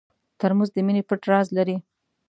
ترموز 0.39 0.69
د 0.73 0.77
مینې 0.85 1.03
پټ 1.09 1.21
راز 1.31 1.47
لري. 1.57 1.77